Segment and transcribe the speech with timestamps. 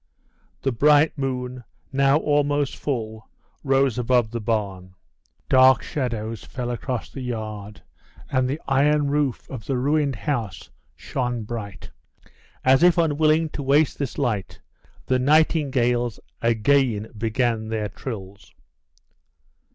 [0.63, 1.63] The bright moon,
[1.93, 3.29] now almost full,
[3.63, 4.95] rose above the barn.
[5.47, 7.83] Dark shadows fell across the yard,
[8.31, 11.91] and the iron roof of the ruined house shone bright.
[12.65, 14.59] As if unwilling to waste this light,
[15.05, 18.55] the nightingales again began their trills.